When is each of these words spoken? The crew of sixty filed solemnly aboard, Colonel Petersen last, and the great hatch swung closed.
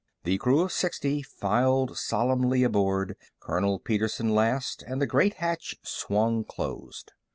The 0.23 0.39
crew 0.39 0.61
of 0.61 0.71
sixty 0.71 1.21
filed 1.21 1.95
solemnly 1.95 2.63
aboard, 2.63 3.15
Colonel 3.39 3.77
Petersen 3.77 4.33
last, 4.33 4.81
and 4.87 4.99
the 4.99 5.05
great 5.05 5.35
hatch 5.35 5.75
swung 5.83 6.43
closed. 6.43 7.11